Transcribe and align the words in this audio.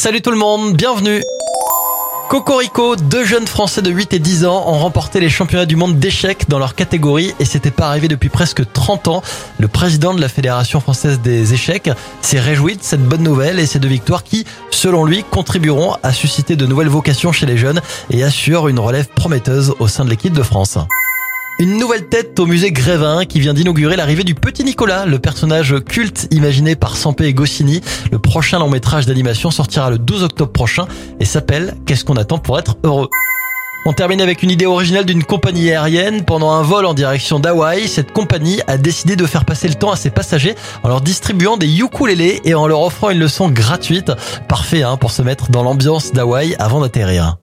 Salut 0.00 0.22
tout 0.22 0.30
le 0.30 0.38
monde, 0.38 0.78
bienvenue 0.78 1.22
Cocorico, 2.30 2.96
deux 2.96 3.26
jeunes 3.26 3.46
Français 3.46 3.82
de 3.82 3.90
8 3.90 4.14
et 4.14 4.18
10 4.18 4.46
ans 4.46 4.64
ont 4.66 4.78
remporté 4.78 5.20
les 5.20 5.28
championnats 5.28 5.66
du 5.66 5.76
monde 5.76 5.98
d'échecs 5.98 6.48
dans 6.48 6.58
leur 6.58 6.74
catégorie 6.74 7.34
et 7.38 7.44
c'était 7.44 7.70
pas 7.70 7.88
arrivé 7.88 8.08
depuis 8.08 8.30
presque 8.30 8.62
30 8.72 9.08
ans. 9.08 9.22
Le 9.58 9.68
président 9.68 10.14
de 10.14 10.20
la 10.22 10.30
Fédération 10.30 10.80
française 10.80 11.20
des 11.20 11.52
échecs 11.52 11.90
s'est 12.22 12.40
réjoui 12.40 12.76
de 12.76 12.82
cette 12.82 13.04
bonne 13.04 13.22
nouvelle 13.22 13.58
et 13.58 13.66
ces 13.66 13.78
deux 13.78 13.88
victoires 13.88 14.24
qui, 14.24 14.46
selon 14.70 15.04
lui, 15.04 15.22
contribueront 15.22 15.96
à 16.02 16.14
susciter 16.14 16.56
de 16.56 16.64
nouvelles 16.64 16.88
vocations 16.88 17.30
chez 17.30 17.44
les 17.44 17.58
jeunes 17.58 17.82
et 18.08 18.24
assurent 18.24 18.68
une 18.68 18.78
relève 18.78 19.08
prometteuse 19.08 19.74
au 19.80 19.86
sein 19.86 20.06
de 20.06 20.08
l'équipe 20.08 20.32
de 20.32 20.42
France. 20.42 20.78
Une 21.60 21.76
nouvelle 21.76 22.08
tête 22.08 22.40
au 22.40 22.46
musée 22.46 22.72
Grévin 22.72 23.26
qui 23.26 23.38
vient 23.38 23.52
d'inaugurer 23.52 23.94
l'arrivée 23.94 24.24
du 24.24 24.34
petit 24.34 24.64
Nicolas, 24.64 25.04
le 25.04 25.18
personnage 25.18 25.74
culte 25.84 26.26
imaginé 26.30 26.74
par 26.74 26.96
Sampé 26.96 27.26
et 27.26 27.34
Goscinny. 27.34 27.82
Le 28.10 28.18
prochain 28.18 28.58
long 28.58 28.70
métrage 28.70 29.04
d'animation 29.04 29.50
sortira 29.50 29.90
le 29.90 29.98
12 29.98 30.22
octobre 30.22 30.52
prochain 30.52 30.88
et 31.20 31.26
s'appelle 31.26 31.76
Qu'est-ce 31.84 32.06
qu'on 32.06 32.16
attend 32.16 32.38
pour 32.38 32.58
être 32.58 32.78
heureux? 32.82 33.10
On 33.84 33.92
termine 33.92 34.22
avec 34.22 34.42
une 34.42 34.50
idée 34.50 34.64
originale 34.64 35.04
d'une 35.04 35.22
compagnie 35.22 35.70
aérienne. 35.70 36.24
Pendant 36.24 36.50
un 36.52 36.62
vol 36.62 36.86
en 36.86 36.94
direction 36.94 37.40
d'Hawaï, 37.40 37.88
cette 37.88 38.12
compagnie 38.12 38.62
a 38.66 38.78
décidé 38.78 39.14
de 39.14 39.26
faire 39.26 39.44
passer 39.44 39.68
le 39.68 39.74
temps 39.74 39.92
à 39.92 39.96
ses 39.96 40.08
passagers 40.08 40.54
en 40.82 40.88
leur 40.88 41.02
distribuant 41.02 41.58
des 41.58 41.78
ukulélés 41.78 42.40
et 42.46 42.54
en 42.54 42.68
leur 42.68 42.80
offrant 42.80 43.10
une 43.10 43.18
leçon 43.18 43.50
gratuite. 43.50 44.12
Parfait 44.48 44.82
hein, 44.82 44.96
pour 44.96 45.10
se 45.10 45.20
mettre 45.20 45.50
dans 45.50 45.62
l'ambiance 45.62 46.12
d'Hawaï 46.12 46.56
avant 46.58 46.80
d'atterrir. 46.80 47.36